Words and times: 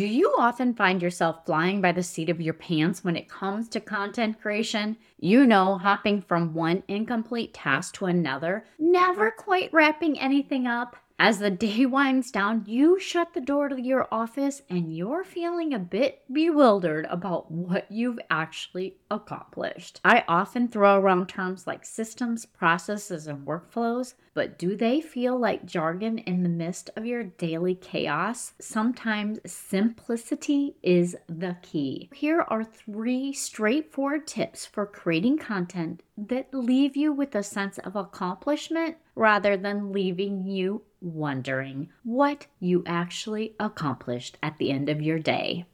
Do 0.00 0.06
you 0.06 0.34
often 0.38 0.72
find 0.72 1.02
yourself 1.02 1.44
flying 1.44 1.82
by 1.82 1.92
the 1.92 2.02
seat 2.02 2.30
of 2.30 2.40
your 2.40 2.54
pants 2.54 3.04
when 3.04 3.16
it 3.16 3.28
comes 3.28 3.68
to 3.68 3.80
content 3.80 4.40
creation? 4.40 4.96
You 5.18 5.44
know, 5.44 5.76
hopping 5.76 6.22
from 6.22 6.54
one 6.54 6.84
incomplete 6.88 7.52
task 7.52 7.96
to 7.96 8.06
another, 8.06 8.64
never 8.78 9.30
quite 9.30 9.70
wrapping 9.74 10.18
anything 10.18 10.66
up. 10.66 10.96
As 11.22 11.38
the 11.38 11.50
day 11.50 11.84
winds 11.86 12.30
down, 12.30 12.64
you 12.66 12.98
shut 12.98 13.34
the 13.34 13.42
door 13.42 13.68
to 13.68 13.78
your 13.78 14.08
office 14.10 14.62
and 14.70 14.96
you're 14.96 15.22
feeling 15.22 15.74
a 15.74 15.78
bit 15.78 16.22
bewildered 16.32 17.06
about 17.10 17.50
what 17.50 17.92
you've 17.92 18.18
actually 18.30 18.96
accomplished. 19.10 20.00
I 20.02 20.24
often 20.26 20.68
throw 20.68 20.98
around 20.98 21.28
terms 21.28 21.66
like 21.66 21.84
systems, 21.84 22.46
processes, 22.46 23.26
and 23.26 23.46
workflows, 23.46 24.14
but 24.32 24.58
do 24.58 24.74
they 24.74 25.02
feel 25.02 25.38
like 25.38 25.66
jargon 25.66 26.16
in 26.20 26.42
the 26.42 26.48
midst 26.48 26.88
of 26.96 27.04
your 27.04 27.24
daily 27.24 27.74
chaos? 27.74 28.54
Sometimes 28.58 29.40
simplicity 29.44 30.76
is 30.82 31.18
the 31.28 31.58
key. 31.60 32.08
Here 32.14 32.40
are 32.48 32.64
three 32.64 33.34
straightforward 33.34 34.26
tips 34.26 34.64
for 34.64 34.86
creating 34.86 35.36
content 35.36 36.02
that 36.16 36.54
leave 36.54 36.96
you 36.96 37.12
with 37.12 37.34
a 37.34 37.42
sense 37.42 37.76
of 37.76 37.94
accomplishment 37.94 38.96
rather 39.14 39.54
than 39.58 39.92
leaving 39.92 40.46
you 40.46 40.82
wondering 41.00 41.88
what 42.04 42.46
you 42.58 42.82
actually 42.86 43.54
accomplished 43.58 44.36
at 44.42 44.58
the 44.58 44.70
end 44.70 44.88
of 44.88 45.00
your 45.00 45.18
day. 45.18 45.64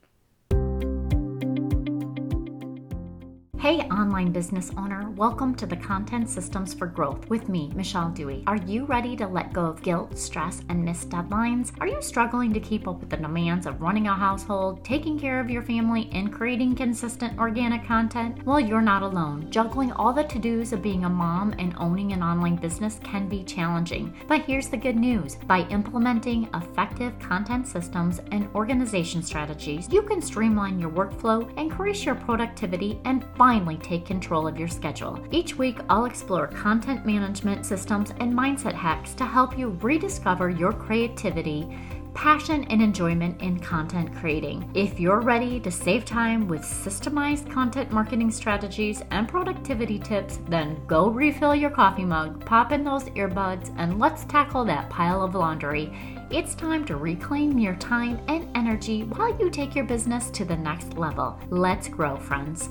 Hey, 3.58 3.80
online 3.88 4.32
business 4.32 4.70
owner, 4.76 5.10
welcome 5.12 5.54
to 5.54 5.64
the 5.64 5.78
Content 5.78 6.28
Systems 6.28 6.74
for 6.74 6.86
Growth 6.86 7.28
with 7.30 7.48
me, 7.48 7.72
Michelle 7.74 8.10
Dewey. 8.10 8.44
Are 8.46 8.58
you 8.58 8.84
ready 8.84 9.16
to 9.16 9.26
let 9.26 9.54
go 9.54 9.64
of 9.64 9.82
guilt, 9.82 10.18
stress, 10.18 10.62
and 10.68 10.84
missed 10.84 11.08
deadlines? 11.08 11.72
Are 11.80 11.88
you 11.88 12.02
struggling 12.02 12.52
to 12.52 12.60
keep 12.60 12.86
up 12.86 13.00
with 13.00 13.08
the 13.08 13.16
demands 13.16 13.66
of 13.66 13.80
running 13.80 14.08
a 14.08 14.14
household, 14.14 14.84
taking 14.84 15.18
care 15.18 15.40
of 15.40 15.48
your 15.48 15.62
family, 15.62 16.10
and 16.12 16.30
creating 16.30 16.76
consistent 16.76 17.38
organic 17.38 17.82
content? 17.86 18.44
Well, 18.44 18.60
you're 18.60 18.82
not 18.82 19.02
alone. 19.02 19.50
Juggling 19.50 19.90
all 19.92 20.12
the 20.12 20.24
to 20.24 20.38
dos 20.38 20.74
of 20.74 20.82
being 20.82 21.06
a 21.06 21.08
mom 21.08 21.54
and 21.58 21.74
owning 21.78 22.12
an 22.12 22.22
online 22.22 22.56
business 22.56 23.00
can 23.02 23.26
be 23.26 23.42
challenging. 23.42 24.14
But 24.28 24.42
here's 24.42 24.68
the 24.68 24.76
good 24.76 24.96
news 24.96 25.36
by 25.46 25.66
implementing 25.70 26.46
effective 26.52 27.18
content 27.18 27.66
systems 27.66 28.20
and 28.32 28.50
organization 28.54 29.22
strategies, 29.22 29.90
you 29.90 30.02
can 30.02 30.20
streamline 30.20 30.78
your 30.78 30.90
workflow, 30.90 31.50
increase 31.58 32.04
your 32.04 32.16
productivity, 32.16 33.00
and 33.06 33.24
finally 33.46 33.76
take 33.76 34.04
control 34.04 34.48
of 34.48 34.58
your 34.58 34.66
schedule. 34.66 35.24
Each 35.30 35.54
week, 35.54 35.78
I'll 35.88 36.06
explore 36.06 36.48
content 36.48 37.06
management 37.06 37.64
systems 37.64 38.10
and 38.18 38.34
mindset 38.34 38.72
hacks 38.72 39.14
to 39.14 39.24
help 39.24 39.56
you 39.56 39.78
rediscover 39.80 40.50
your 40.50 40.72
creativity 40.72 41.78
passion 42.12 42.64
and 42.70 42.82
enjoyment 42.82 43.40
in 43.42 43.60
content 43.60 44.12
creating. 44.16 44.68
If 44.74 44.98
you're 44.98 45.20
ready 45.20 45.60
to 45.60 45.70
save 45.70 46.04
time 46.04 46.48
with 46.48 46.62
systemized 46.62 47.48
content 47.48 47.92
marketing 47.92 48.32
strategies 48.32 49.02
and 49.12 49.28
productivity 49.28 50.00
tips, 50.00 50.40
then 50.48 50.84
go 50.88 51.08
refill 51.08 51.54
your 51.54 51.70
coffee 51.70 52.06
mug, 52.06 52.44
pop 52.44 52.72
in 52.72 52.82
those 52.82 53.04
earbuds, 53.10 53.72
and 53.76 54.00
let's 54.00 54.24
tackle 54.24 54.64
that 54.64 54.90
pile 54.90 55.22
of 55.22 55.36
laundry. 55.36 55.92
It's 56.30 56.56
time 56.56 56.84
to 56.86 56.96
reclaim 56.96 57.58
your 57.60 57.76
time 57.76 58.18
and 58.26 58.48
energy 58.56 59.04
while 59.04 59.38
you 59.38 59.50
take 59.50 59.76
your 59.76 59.84
business 59.84 60.30
to 60.30 60.44
the 60.44 60.56
next 60.56 60.96
level. 60.98 61.38
Let's 61.50 61.86
grow, 61.86 62.16
friends. 62.16 62.70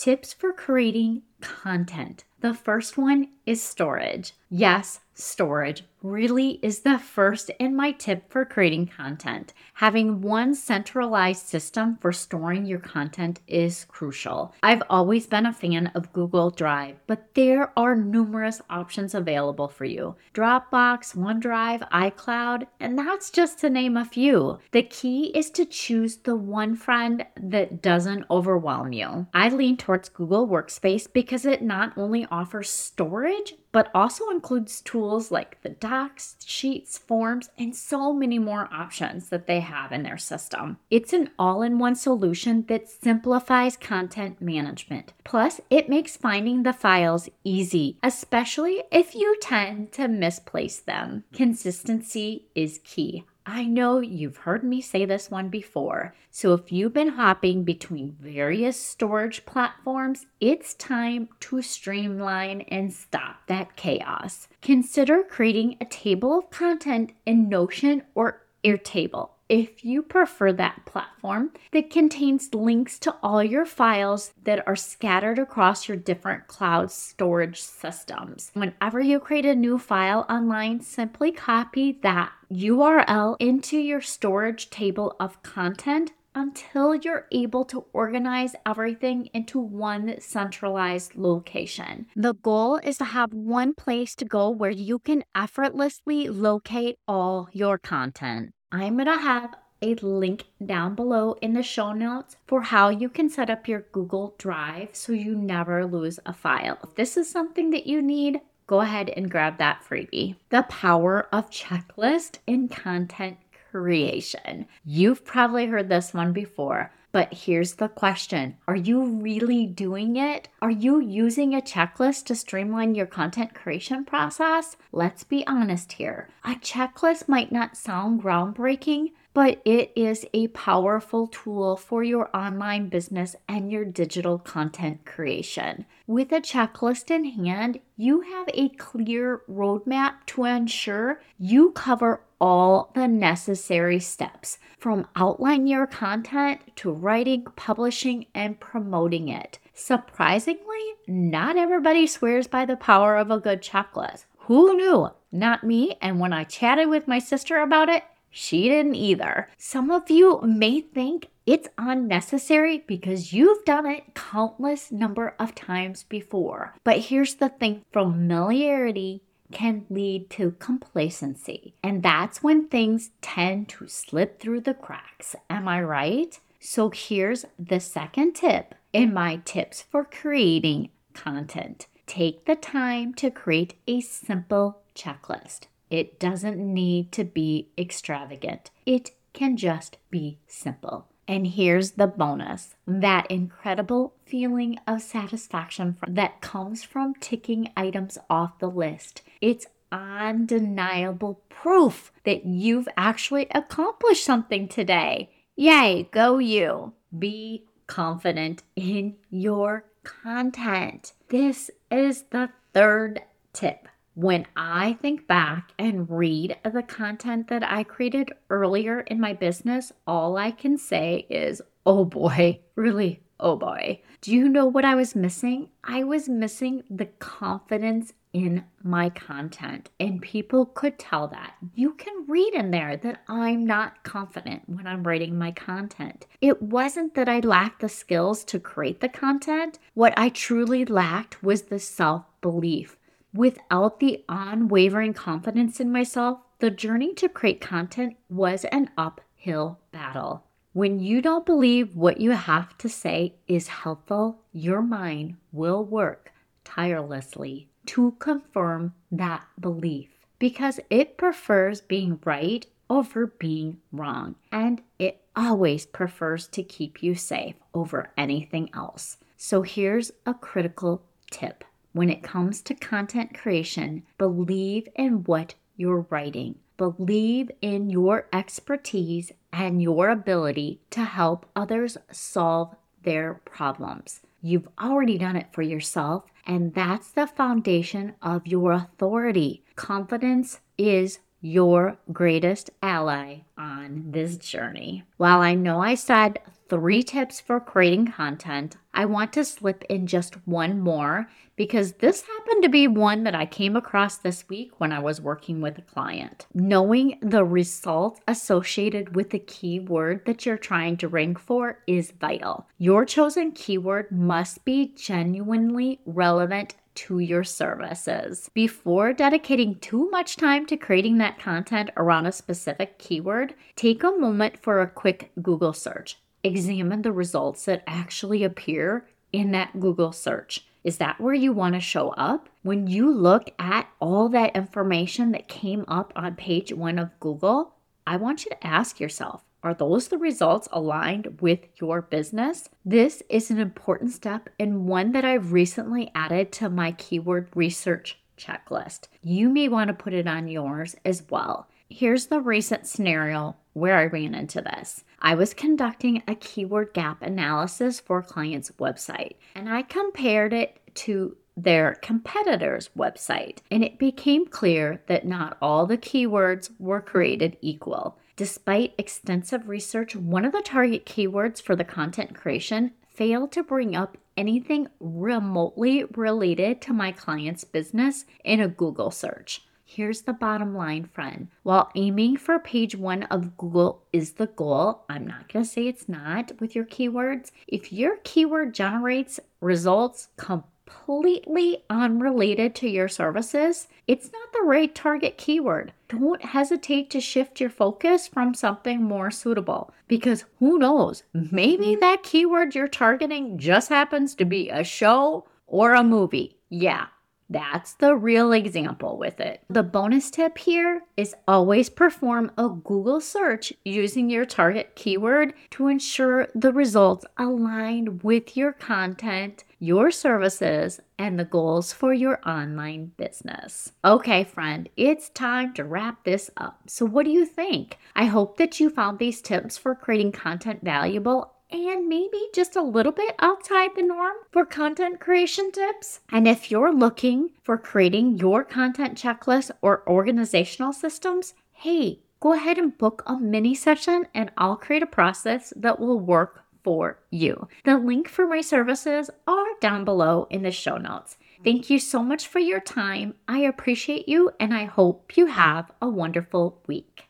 Tips 0.00 0.32
for 0.32 0.54
creating 0.54 1.24
content. 1.42 2.24
The 2.40 2.54
first 2.54 2.96
one 2.96 3.28
is 3.44 3.62
storage. 3.62 4.32
Yes, 4.48 5.00
storage 5.12 5.84
really 6.02 6.58
is 6.62 6.80
the 6.80 6.98
first 6.98 7.50
in 7.58 7.76
my 7.76 7.92
tip 7.92 8.30
for 8.30 8.44
creating 8.44 8.86
content. 8.86 9.52
Having 9.74 10.20
one 10.20 10.54
centralized 10.54 11.46
system 11.46 11.98
for 12.00 12.12
storing 12.12 12.66
your 12.66 12.78
content 12.78 13.40
is 13.46 13.84
crucial. 13.86 14.54
I've 14.62 14.82
always 14.88 15.26
been 15.26 15.46
a 15.46 15.52
fan 15.52 15.88
of 15.88 16.12
Google 16.12 16.50
Drive, 16.50 16.96
but 17.06 17.34
there 17.34 17.72
are 17.78 17.94
numerous 17.94 18.60
options 18.70 19.14
available 19.14 19.68
for 19.68 19.84
you 19.84 20.16
Dropbox, 20.34 21.16
OneDrive, 21.16 21.88
iCloud, 21.90 22.66
and 22.78 22.98
that's 22.98 23.30
just 23.30 23.58
to 23.60 23.70
name 23.70 23.96
a 23.96 24.04
few. 24.04 24.58
The 24.72 24.82
key 24.82 25.26
is 25.34 25.50
to 25.50 25.64
choose 25.64 26.16
the 26.18 26.36
one 26.36 26.76
friend 26.76 27.24
that 27.40 27.82
doesn't 27.82 28.24
overwhelm 28.30 28.92
you. 28.92 29.26
I 29.34 29.48
lean 29.48 29.76
towards 29.76 30.08
Google 30.08 30.48
Workspace 30.48 31.10
because 31.12 31.44
it 31.44 31.62
not 31.62 31.96
only 31.96 32.26
offers 32.30 32.70
storage, 32.70 33.54
but 33.72 33.90
also 33.94 34.28
includes 34.30 34.80
tools 34.80 35.30
like 35.30 35.60
the 35.62 35.68
docs, 35.68 36.36
sheets, 36.44 36.98
forms, 36.98 37.50
and 37.58 37.74
so 37.74 38.12
many 38.12 38.38
more 38.38 38.68
options 38.72 39.28
that 39.28 39.46
they 39.46 39.60
have 39.60 39.92
in 39.92 40.02
their 40.02 40.18
system. 40.18 40.78
It's 40.90 41.12
an 41.12 41.30
all 41.38 41.62
in 41.62 41.78
one 41.78 41.94
solution 41.94 42.64
that 42.66 42.88
simplifies 42.88 43.76
content 43.76 44.40
management. 44.40 45.12
Plus, 45.24 45.60
it 45.70 45.88
makes 45.88 46.16
finding 46.16 46.62
the 46.62 46.72
files 46.72 47.28
easy, 47.44 47.98
especially 48.02 48.82
if 48.90 49.14
you 49.14 49.36
tend 49.40 49.92
to 49.92 50.08
misplace 50.08 50.78
them. 50.80 51.24
Consistency 51.32 52.46
is 52.54 52.80
key. 52.84 53.24
I 53.46 53.64
know 53.64 54.00
you've 54.00 54.38
heard 54.38 54.62
me 54.62 54.80
say 54.80 55.04
this 55.04 55.30
one 55.30 55.48
before, 55.48 56.14
so 56.30 56.52
if 56.54 56.70
you've 56.70 56.92
been 56.92 57.08
hopping 57.08 57.64
between 57.64 58.16
various 58.20 58.80
storage 58.80 59.46
platforms, 59.46 60.26
it's 60.40 60.74
time 60.74 61.28
to 61.40 61.62
streamline 61.62 62.62
and 62.62 62.92
stop 62.92 63.46
that 63.46 63.76
chaos. 63.76 64.48
Consider 64.62 65.22
creating 65.22 65.76
a 65.80 65.86
table 65.86 66.38
of 66.38 66.50
content 66.50 67.12
in 67.24 67.48
Notion 67.48 68.02
or 68.14 68.42
Airtable 68.62 69.30
if 69.50 69.84
you 69.84 70.00
prefer 70.00 70.52
that 70.52 70.86
platform 70.86 71.50
that 71.72 71.90
contains 71.90 72.54
links 72.54 73.00
to 73.00 73.16
all 73.20 73.42
your 73.42 73.66
files 73.66 74.32
that 74.44 74.66
are 74.68 74.76
scattered 74.76 75.40
across 75.40 75.88
your 75.88 75.96
different 75.96 76.46
cloud 76.46 76.90
storage 76.92 77.60
systems. 77.60 78.52
Whenever 78.54 79.00
you 79.00 79.18
create 79.18 79.44
a 79.44 79.54
new 79.56 79.76
file 79.76 80.24
online, 80.30 80.80
simply 80.80 81.32
copy 81.32 81.98
that 82.02 82.30
URL 82.52 83.36
into 83.38 83.78
your 83.78 84.00
storage 84.00 84.70
table 84.70 85.14
of 85.20 85.40
content 85.42 86.12
until 86.34 86.94
you're 86.94 87.26
able 87.30 87.64
to 87.64 87.84
organize 87.92 88.54
everything 88.66 89.28
into 89.32 89.58
one 89.58 90.20
centralized 90.20 91.14
location. 91.14 92.06
The 92.16 92.34
goal 92.34 92.76
is 92.76 92.98
to 92.98 93.04
have 93.04 93.32
one 93.32 93.74
place 93.74 94.14
to 94.16 94.24
go 94.24 94.50
where 94.50 94.70
you 94.70 94.98
can 94.98 95.22
effortlessly 95.34 96.28
locate 96.28 96.96
all 97.06 97.48
your 97.52 97.78
content. 97.78 98.50
I'm 98.72 98.94
going 98.94 99.06
to 99.06 99.16
have 99.16 99.54
a 99.82 99.94
link 99.96 100.44
down 100.64 100.94
below 100.94 101.34
in 101.40 101.54
the 101.54 101.62
show 101.62 101.92
notes 101.92 102.36
for 102.46 102.62
how 102.62 102.90
you 102.90 103.08
can 103.08 103.28
set 103.28 103.48
up 103.48 103.66
your 103.66 103.86
Google 103.92 104.34
Drive 104.38 104.90
so 104.92 105.12
you 105.12 105.34
never 105.34 105.86
lose 105.86 106.20
a 106.26 106.32
file. 106.32 106.78
If 106.84 106.94
this 106.96 107.16
is 107.16 107.30
something 107.30 107.70
that 107.70 107.86
you 107.86 108.02
need, 108.02 108.40
go 108.70 108.82
ahead 108.82 109.10
and 109.16 109.28
grab 109.28 109.58
that 109.58 109.82
freebie. 109.82 110.36
The 110.50 110.62
power 110.62 111.26
of 111.32 111.50
checklist 111.50 112.38
in 112.46 112.68
content 112.68 113.36
creation. 113.72 114.66
You've 114.84 115.24
probably 115.24 115.66
heard 115.66 115.88
this 115.88 116.14
one 116.14 116.32
before. 116.32 116.92
But 117.10 117.34
here's 117.34 117.74
the 117.74 117.88
question 117.88 118.56
Are 118.68 118.76
you 118.76 119.02
really 119.02 119.66
doing 119.66 120.14
it? 120.14 120.46
Are 120.62 120.70
you 120.70 121.00
using 121.00 121.52
a 121.52 121.60
checklist 121.60 122.26
to 122.26 122.36
streamline 122.36 122.94
your 122.94 123.06
content 123.06 123.54
creation 123.54 124.04
process? 124.04 124.76
Let's 124.92 125.24
be 125.24 125.44
honest 125.48 125.94
here. 125.94 126.28
A 126.44 126.50
checklist 126.50 127.26
might 127.26 127.50
not 127.50 127.76
sound 127.76 128.22
groundbreaking, 128.22 129.10
but 129.40 129.58
it 129.64 129.90
is 129.96 130.26
a 130.34 130.48
powerful 130.48 131.26
tool 131.26 131.74
for 131.74 132.02
your 132.02 132.28
online 132.36 132.90
business 132.90 133.34
and 133.48 133.72
your 133.72 133.86
digital 133.86 134.38
content 134.38 135.06
creation. 135.06 135.86
With 136.06 136.30
a 136.30 136.42
checklist 136.42 137.10
in 137.10 137.24
hand, 137.24 137.80
you 137.96 138.20
have 138.20 138.50
a 138.52 138.68
clear 138.68 139.40
roadmap 139.50 140.26
to 140.26 140.44
ensure 140.44 141.22
you 141.38 141.70
cover 141.70 142.20
all 142.38 142.90
the 142.94 143.08
necessary 143.08 143.98
steps 143.98 144.58
from 144.78 145.06
outlining 145.16 145.68
your 145.68 145.86
content 145.86 146.60
to 146.76 146.92
writing, 146.92 147.44
publishing, 147.56 148.26
and 148.34 148.60
promoting 148.60 149.30
it. 149.30 149.58
Surprisingly, 149.72 150.84
not 151.08 151.56
everybody 151.56 152.06
swears 152.06 152.46
by 152.46 152.66
the 152.66 152.76
power 152.76 153.16
of 153.16 153.30
a 153.30 153.40
good 153.40 153.62
checklist. 153.62 154.26
Who 154.40 154.76
knew? 154.76 155.08
Not 155.32 155.64
me. 155.64 155.96
And 156.02 156.20
when 156.20 156.34
I 156.34 156.44
chatted 156.44 156.90
with 156.90 157.08
my 157.08 157.20
sister 157.20 157.58
about 157.58 157.88
it, 157.88 158.02
she 158.30 158.68
didn't 158.68 158.94
either. 158.94 159.48
Some 159.58 159.90
of 159.90 160.10
you 160.10 160.40
may 160.42 160.80
think 160.80 161.28
it's 161.46 161.68
unnecessary 161.76 162.84
because 162.86 163.32
you've 163.32 163.64
done 163.64 163.86
it 163.86 164.14
countless 164.14 164.92
number 164.92 165.34
of 165.38 165.54
times 165.54 166.04
before. 166.04 166.74
But 166.84 166.98
here's 166.98 167.34
the 167.34 167.48
thing 167.48 167.82
familiarity 167.92 169.22
can 169.50 169.84
lead 169.90 170.30
to 170.30 170.52
complacency. 170.52 171.74
And 171.82 172.02
that's 172.02 172.42
when 172.42 172.68
things 172.68 173.10
tend 173.20 173.68
to 173.70 173.88
slip 173.88 174.40
through 174.40 174.60
the 174.60 174.74
cracks. 174.74 175.34
Am 175.48 175.66
I 175.66 175.82
right? 175.82 176.38
So 176.60 176.90
here's 176.90 177.46
the 177.58 177.80
second 177.80 178.34
tip 178.34 178.74
in 178.92 179.12
my 179.12 179.40
tips 179.44 179.82
for 179.82 180.04
creating 180.04 180.90
content. 181.14 181.86
Take 182.06 182.44
the 182.44 182.56
time 182.56 183.14
to 183.14 183.30
create 183.30 183.74
a 183.86 184.00
simple 184.00 184.82
checklist. 184.94 185.66
It 185.90 186.20
doesn't 186.20 186.58
need 186.58 187.12
to 187.12 187.24
be 187.24 187.68
extravagant. 187.76 188.70
It 188.86 189.10
can 189.32 189.56
just 189.56 189.98
be 190.10 190.38
simple. 190.46 191.08
And 191.26 191.46
here's 191.46 191.92
the 191.92 192.06
bonus 192.08 192.74
that 192.86 193.30
incredible 193.30 194.14
feeling 194.24 194.78
of 194.86 195.02
satisfaction 195.02 195.96
that 196.08 196.40
comes 196.40 196.82
from 196.82 197.14
ticking 197.14 197.70
items 197.76 198.18
off 198.28 198.58
the 198.58 198.68
list. 198.68 199.22
It's 199.40 199.66
undeniable 199.92 201.42
proof 201.48 202.12
that 202.24 202.46
you've 202.46 202.88
actually 202.96 203.46
accomplished 203.52 204.24
something 204.24 204.68
today. 204.68 205.30
Yay, 205.56 206.08
go 206.10 206.38
you. 206.38 206.94
Be 207.16 207.64
confident 207.86 208.62
in 208.76 209.16
your 209.30 209.84
content. 210.02 211.12
This 211.28 211.70
is 211.90 212.24
the 212.30 212.50
third 212.72 213.20
tip. 213.52 213.88
When 214.14 214.46
I 214.56 214.94
think 215.00 215.26
back 215.26 215.72
and 215.78 216.10
read 216.10 216.56
the 216.64 216.82
content 216.82 217.48
that 217.48 217.62
I 217.62 217.84
created 217.84 218.32
earlier 218.50 219.00
in 219.00 219.20
my 219.20 219.32
business, 219.32 219.92
all 220.06 220.36
I 220.36 220.50
can 220.50 220.76
say 220.78 221.26
is, 221.30 221.62
oh 221.86 222.04
boy, 222.04 222.60
really, 222.74 223.22
oh 223.38 223.56
boy. 223.56 224.02
Do 224.20 224.32
you 224.32 224.48
know 224.48 224.66
what 224.66 224.84
I 224.84 224.94
was 224.94 225.14
missing? 225.14 225.68
I 225.84 226.04
was 226.04 226.28
missing 226.28 226.82
the 226.90 227.06
confidence 227.06 228.12
in 228.32 228.64
my 228.82 229.10
content, 229.10 229.90
and 229.98 230.22
people 230.22 230.66
could 230.66 230.98
tell 230.98 231.26
that. 231.28 231.54
You 231.74 231.94
can 231.94 232.26
read 232.28 232.54
in 232.54 232.70
there 232.70 232.96
that 232.96 233.22
I'm 233.28 233.66
not 233.66 234.04
confident 234.04 234.62
when 234.68 234.86
I'm 234.86 235.02
writing 235.02 235.36
my 235.36 235.50
content. 235.50 236.26
It 236.40 236.62
wasn't 236.62 237.14
that 237.14 237.28
I 237.28 237.40
lacked 237.40 237.80
the 237.80 237.88
skills 237.88 238.44
to 238.44 238.60
create 238.60 239.00
the 239.00 239.08
content, 239.08 239.78
what 239.94 240.14
I 240.16 240.28
truly 240.28 240.84
lacked 240.84 241.42
was 241.42 241.62
the 241.62 241.78
self 241.78 242.24
belief. 242.40 242.96
Without 243.32 244.00
the 244.00 244.24
unwavering 244.28 245.14
confidence 245.14 245.78
in 245.78 245.92
myself, 245.92 246.40
the 246.58 246.70
journey 246.70 247.14
to 247.14 247.28
create 247.28 247.60
content 247.60 248.16
was 248.28 248.64
an 248.66 248.90
uphill 248.98 249.78
battle. 249.92 250.44
When 250.72 251.00
you 251.00 251.22
don't 251.22 251.46
believe 251.46 251.96
what 251.96 252.20
you 252.20 252.32
have 252.32 252.76
to 252.78 252.88
say 252.88 253.34
is 253.46 253.68
helpful, 253.68 254.40
your 254.52 254.82
mind 254.82 255.36
will 255.52 255.84
work 255.84 256.32
tirelessly 256.64 257.68
to 257.86 258.12
confirm 258.18 258.94
that 259.10 259.46
belief 259.58 260.10
because 260.38 260.80
it 260.90 261.16
prefers 261.16 261.80
being 261.80 262.20
right 262.24 262.66
over 262.88 263.26
being 263.26 263.78
wrong 263.92 264.34
and 264.52 264.82
it 264.98 265.22
always 265.36 265.86
prefers 265.86 266.46
to 266.48 266.62
keep 266.62 267.02
you 267.02 267.14
safe 267.14 267.54
over 267.74 268.12
anything 268.16 268.68
else. 268.74 269.16
So 269.36 269.62
here's 269.62 270.10
a 270.26 270.34
critical 270.34 271.02
tip. 271.30 271.64
When 271.92 272.10
it 272.10 272.22
comes 272.22 272.62
to 272.62 272.74
content 272.74 273.34
creation, 273.38 274.04
believe 274.16 274.88
in 274.94 275.24
what 275.24 275.54
you're 275.76 276.06
writing. 276.10 276.56
Believe 276.76 277.50
in 277.60 277.90
your 277.90 278.26
expertise 278.32 279.32
and 279.52 279.82
your 279.82 280.08
ability 280.08 280.80
to 280.90 281.00
help 281.00 281.46
others 281.54 281.98
solve 282.10 282.74
their 283.02 283.34
problems. 283.44 284.20
You've 284.42 284.68
already 284.80 285.18
done 285.18 285.36
it 285.36 285.48
for 285.52 285.62
yourself, 285.62 286.24
and 286.46 286.72
that's 286.72 287.10
the 287.10 287.26
foundation 287.26 288.14
of 288.22 288.46
your 288.46 288.72
authority. 288.72 289.64
Confidence 289.76 290.60
is 290.78 291.18
your 291.42 291.98
greatest 292.12 292.70
ally 292.82 293.40
on 293.58 294.04
this 294.12 294.36
journey. 294.36 295.04
While 295.16 295.40
I 295.40 295.54
know 295.54 295.80
I 295.80 295.94
said 295.94 296.38
three 296.70 297.02
tips 297.02 297.40
for 297.40 297.58
creating 297.58 298.06
content, 298.06 298.76
I 298.94 299.04
want 299.04 299.32
to 299.32 299.44
slip 299.44 299.84
in 299.88 300.06
just 300.06 300.46
one 300.46 300.80
more 300.80 301.28
because 301.56 301.94
this 301.94 302.22
happened 302.22 302.62
to 302.62 302.68
be 302.68 302.86
one 302.86 303.24
that 303.24 303.34
I 303.34 303.44
came 303.44 303.74
across 303.74 304.18
this 304.18 304.48
week 304.48 304.78
when 304.78 304.92
I 304.92 305.00
was 305.00 305.20
working 305.20 305.60
with 305.60 305.78
a 305.78 305.82
client. 305.82 306.46
Knowing 306.54 307.18
the 307.20 307.44
results 307.44 308.20
associated 308.28 309.16
with 309.16 309.30
the 309.30 309.40
keyword 309.40 310.24
that 310.26 310.46
you're 310.46 310.56
trying 310.56 310.96
to 310.98 311.08
rank 311.08 311.40
for 311.40 311.80
is 311.88 312.12
vital. 312.12 312.68
Your 312.78 313.04
chosen 313.04 313.50
keyword 313.50 314.10
must 314.12 314.64
be 314.64 314.94
genuinely 314.96 315.98
relevant 316.06 316.76
to 316.94 317.18
your 317.18 317.44
services. 317.44 318.48
Before 318.54 319.12
dedicating 319.12 319.76
too 319.80 320.08
much 320.10 320.36
time 320.36 320.66
to 320.66 320.76
creating 320.76 321.18
that 321.18 321.38
content 321.38 321.90
around 321.96 322.26
a 322.26 322.32
specific 322.32 322.98
keyword, 322.98 323.54
take 323.74 324.04
a 324.04 324.12
moment 324.12 324.62
for 324.62 324.80
a 324.80 324.90
quick 324.90 325.32
Google 325.42 325.72
search 325.72 326.16
examine 326.42 327.02
the 327.02 327.12
results 327.12 327.64
that 327.64 327.84
actually 327.86 328.44
appear 328.44 329.06
in 329.32 329.52
that 329.52 329.78
Google 329.78 330.12
search. 330.12 330.66
Is 330.82 330.98
that 330.98 331.20
where 331.20 331.34
you 331.34 331.52
want 331.52 331.74
to 331.74 331.80
show 331.80 332.10
up? 332.10 332.48
When 332.62 332.86
you 332.86 333.12
look 333.12 333.50
at 333.58 333.88
all 334.00 334.28
that 334.30 334.56
information 334.56 335.32
that 335.32 335.48
came 335.48 335.84
up 335.86 336.12
on 336.16 336.36
page 336.36 336.72
one 336.72 336.98
of 336.98 337.18
Google, 337.20 337.74
I 338.06 338.16
want 338.16 338.44
you 338.44 338.50
to 338.50 338.66
ask 338.66 338.98
yourself 338.98 339.44
are 339.62 339.74
those 339.74 340.08
the 340.08 340.16
results 340.16 340.68
aligned 340.72 341.38
with 341.42 341.60
your 341.76 342.00
business? 342.00 342.70
This 342.82 343.22
is 343.28 343.50
an 343.50 343.58
important 343.58 344.10
step 344.12 344.48
and 344.58 344.86
one 344.86 345.12
that 345.12 345.24
I've 345.24 345.52
recently 345.52 346.10
added 346.14 346.50
to 346.52 346.70
my 346.70 346.92
keyword 346.92 347.48
research 347.54 348.18
checklist. 348.38 349.08
You 349.22 349.50
may 349.50 349.68
want 349.68 349.88
to 349.88 349.94
put 349.94 350.14
it 350.14 350.26
on 350.26 350.48
yours 350.48 350.96
as 351.04 351.24
well. 351.28 351.68
Here's 351.90 352.26
the 352.26 352.40
recent 352.40 352.86
scenario 352.86 353.56
where 353.74 353.98
I 353.98 354.06
ran 354.06 354.34
into 354.34 354.62
this. 354.62 355.04
I 355.22 355.34
was 355.34 355.52
conducting 355.52 356.22
a 356.26 356.34
keyword 356.34 356.94
gap 356.94 357.20
analysis 357.22 358.00
for 358.00 358.18
a 358.18 358.22
client's 358.22 358.70
website, 358.78 359.34
and 359.54 359.68
I 359.68 359.82
compared 359.82 360.52
it 360.52 360.80
to 360.94 361.36
their 361.56 361.96
competitor's 362.00 362.88
website, 362.96 363.58
and 363.70 363.84
it 363.84 363.98
became 363.98 364.46
clear 364.46 365.02
that 365.08 365.26
not 365.26 365.58
all 365.60 365.86
the 365.86 365.98
keywords 365.98 366.70
were 366.78 367.02
created 367.02 367.58
equal. 367.60 368.18
Despite 368.36 368.94
extensive 368.96 369.68
research, 369.68 370.16
one 370.16 370.46
of 370.46 370.52
the 370.52 370.62
target 370.62 371.04
keywords 371.04 371.60
for 371.60 371.76
the 371.76 371.84
content 371.84 372.34
creation 372.34 372.92
failed 373.06 373.52
to 373.52 373.62
bring 373.62 373.94
up 373.94 374.16
anything 374.38 374.88
remotely 375.00 376.04
related 376.16 376.80
to 376.80 376.94
my 376.94 377.12
client's 377.12 377.64
business 377.64 378.24
in 378.42 378.60
a 378.60 378.68
Google 378.68 379.10
search. 379.10 379.62
Here's 379.92 380.22
the 380.22 380.32
bottom 380.32 380.76
line, 380.76 381.02
friend. 381.02 381.48
While 381.64 381.90
aiming 381.96 382.36
for 382.36 382.60
page 382.60 382.94
one 382.94 383.24
of 383.24 383.56
Google 383.56 384.04
is 384.12 384.34
the 384.34 384.46
goal, 384.46 385.02
I'm 385.08 385.26
not 385.26 385.52
going 385.52 385.64
to 385.64 385.68
say 385.68 385.88
it's 385.88 386.08
not 386.08 386.52
with 386.60 386.76
your 386.76 386.84
keywords. 386.84 387.50
If 387.66 387.92
your 387.92 388.18
keyword 388.22 388.72
generates 388.72 389.40
results 389.60 390.28
completely 390.36 391.82
unrelated 391.90 392.76
to 392.76 392.88
your 392.88 393.08
services, 393.08 393.88
it's 394.06 394.30
not 394.32 394.52
the 394.52 394.62
right 394.62 394.94
target 394.94 395.36
keyword. 395.36 395.92
Don't 396.06 396.44
hesitate 396.44 397.10
to 397.10 397.20
shift 397.20 397.60
your 397.60 397.68
focus 397.68 398.28
from 398.28 398.54
something 398.54 399.02
more 399.02 399.32
suitable 399.32 399.92
because 400.06 400.44
who 400.60 400.78
knows, 400.78 401.24
maybe 401.34 401.96
that 401.96 402.22
keyword 402.22 402.76
you're 402.76 402.86
targeting 402.86 403.58
just 403.58 403.88
happens 403.88 404.36
to 404.36 404.44
be 404.44 404.70
a 404.70 404.84
show 404.84 405.48
or 405.66 405.94
a 405.94 406.04
movie. 406.04 406.58
Yeah, 406.68 407.06
that's 407.50 407.94
the 407.94 408.14
real 408.14 408.52
example 408.52 409.18
with 409.18 409.40
it. 409.40 409.62
The 409.68 409.82
bonus 409.82 410.30
tip 410.30 410.56
here 410.56 411.02
is 411.16 411.34
always 411.48 411.90
perform 411.90 412.52
a 412.56 412.68
Google 412.68 413.20
search 413.20 413.72
using 413.84 414.30
your 414.30 414.46
target 414.46 414.94
keyword 414.94 415.54
to 415.70 415.88
ensure 415.88 416.48
the 416.54 416.72
results 416.72 417.26
align 417.36 418.20
with 418.22 418.56
your 418.56 418.72
content, 418.72 419.64
your 419.80 420.12
services, 420.12 421.00
and 421.18 421.38
the 421.38 421.44
goals 421.44 421.92
for 421.92 422.14
your 422.14 422.38
online 422.48 423.12
business. 423.16 423.92
Okay, 424.04 424.44
friend, 424.44 424.88
it's 424.96 425.28
time 425.30 425.74
to 425.74 425.84
wrap 425.84 426.22
this 426.22 426.50
up. 426.56 426.82
So, 426.86 427.04
what 427.04 427.24
do 427.24 427.32
you 427.32 427.44
think? 427.44 427.98
I 428.14 428.26
hope 428.26 428.58
that 428.58 428.78
you 428.78 428.90
found 428.90 429.18
these 429.18 429.42
tips 429.42 429.76
for 429.76 429.94
creating 429.96 430.32
content 430.32 430.84
valuable 430.84 431.52
and 431.72 432.08
maybe 432.08 432.40
just 432.54 432.76
a 432.76 432.82
little 432.82 433.12
bit 433.12 433.34
outside 433.38 433.90
the 433.94 434.02
norm 434.02 434.36
for 434.50 434.64
content 434.64 435.20
creation 435.20 435.70
tips. 435.72 436.20
And 436.30 436.46
if 436.46 436.70
you're 436.70 436.92
looking 436.92 437.50
for 437.62 437.78
creating 437.78 438.38
your 438.38 438.64
content 438.64 439.16
checklist 439.16 439.70
or 439.82 440.02
organizational 440.06 440.92
systems, 440.92 441.54
hey, 441.72 442.20
go 442.40 442.52
ahead 442.52 442.78
and 442.78 442.96
book 442.96 443.22
a 443.26 443.38
mini 443.38 443.74
session 443.74 444.26
and 444.34 444.50
I'll 444.56 444.76
create 444.76 445.02
a 445.02 445.06
process 445.06 445.72
that 445.76 446.00
will 446.00 446.18
work 446.18 446.64
for 446.82 447.18
you. 447.30 447.68
The 447.84 447.98
link 447.98 448.28
for 448.28 448.46
my 448.46 448.60
services 448.60 449.30
are 449.46 449.66
down 449.80 450.04
below 450.04 450.46
in 450.50 450.62
the 450.62 450.70
show 450.70 450.96
notes. 450.96 451.36
Thank 451.62 451.90
you 451.90 451.98
so 451.98 452.22
much 452.22 452.48
for 452.48 452.58
your 452.58 452.80
time. 452.80 453.34
I 453.46 453.60
appreciate 453.60 454.28
you 454.28 454.50
and 454.58 454.72
I 454.72 454.84
hope 454.84 455.36
you 455.36 455.46
have 455.46 455.92
a 456.00 456.08
wonderful 456.08 456.80
week. 456.86 457.29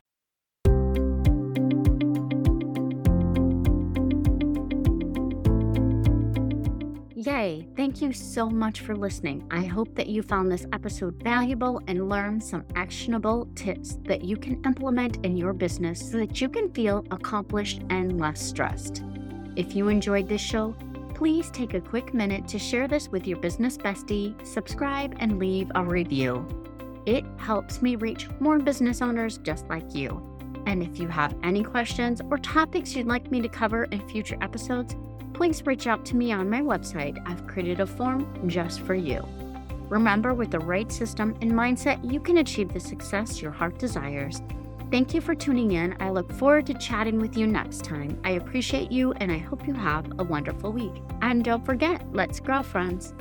Yay! 7.40 7.66
Thank 7.75 8.02
you 8.02 8.12
so 8.12 8.50
much 8.50 8.80
for 8.80 8.94
listening. 8.94 9.47
I 9.50 9.64
hope 9.64 9.94
that 9.94 10.09
you 10.09 10.23
found 10.23 10.52
this 10.52 10.66
episode 10.75 11.23
valuable 11.23 11.80
and 11.87 12.06
learned 12.06 12.44
some 12.44 12.66
actionable 12.76 13.49
tips 13.54 13.99
that 14.04 14.23
you 14.23 14.37
can 14.37 14.62
implement 14.66 15.25
in 15.25 15.38
your 15.38 15.54
business 15.54 16.11
so 16.11 16.18
that 16.18 16.38
you 16.42 16.50
can 16.50 16.70
feel 16.75 17.02
accomplished 17.11 17.80
and 17.88 18.20
less 18.20 18.42
stressed. 18.42 19.02
If 19.56 19.75
you 19.75 19.88
enjoyed 19.88 20.28
this 20.28 20.42
show, 20.42 20.75
please 21.14 21.50
take 21.50 21.73
a 21.73 21.80
quick 21.80 22.12
minute 22.12 22.47
to 22.49 22.59
share 22.59 22.87
this 22.87 23.09
with 23.09 23.26
your 23.26 23.38
business 23.38 23.78
bestie, 23.78 24.35
subscribe, 24.47 25.16
and 25.18 25.38
leave 25.38 25.73
a 25.75 25.82
review. 25.82 26.47
It 27.06 27.25
helps 27.38 27.80
me 27.80 27.97
reach 27.97 28.28
more 28.38 28.59
business 28.59 29.00
owners 29.00 29.38
just 29.38 29.66
like 29.70 29.94
you. 29.94 30.23
And 30.66 30.82
if 30.82 31.00
you 31.00 31.09
have 31.09 31.35
any 31.42 31.64
questions 31.64 32.20
or 32.30 32.37
topics 32.37 32.94
you'd 32.94 33.06
like 33.06 33.30
me 33.30 33.40
to 33.40 33.49
cover 33.49 33.85
in 33.85 34.06
future 34.09 34.37
episodes, 34.42 34.94
please 35.40 35.64
reach 35.64 35.87
out 35.87 36.04
to 36.04 36.16
me 36.16 36.32
on 36.32 36.50
my 36.50 36.61
website. 36.61 37.18
I've 37.26 37.47
created 37.47 37.80
a 37.80 37.87
form 37.87 38.47
just 38.47 38.82
for 38.82 38.94
you. 38.94 39.26
Remember, 39.88 40.35
with 40.35 40.50
the 40.50 40.59
right 40.59 40.92
system 40.92 41.35
and 41.40 41.50
mindset, 41.50 41.99
you 42.12 42.20
can 42.20 42.37
achieve 42.37 42.75
the 42.75 42.78
success 42.78 43.40
your 43.40 43.50
heart 43.50 43.78
desires. 43.78 44.42
Thank 44.90 45.14
you 45.14 45.23
for 45.23 45.35
tuning 45.35 45.70
in. 45.70 45.97
I 45.99 46.11
look 46.11 46.30
forward 46.30 46.66
to 46.66 46.75
chatting 46.75 47.18
with 47.18 47.38
you 47.38 47.47
next 47.47 47.85
time. 47.85 48.20
I 48.23 48.32
appreciate 48.32 48.92
you 48.92 49.12
and 49.12 49.32
I 49.32 49.38
hope 49.38 49.66
you 49.66 49.73
have 49.73 50.12
a 50.18 50.25
wonderful 50.25 50.73
week. 50.73 51.02
And 51.23 51.42
don't 51.42 51.64
forget, 51.64 52.04
let's 52.12 52.38
grow, 52.38 52.62
friends. 52.62 53.14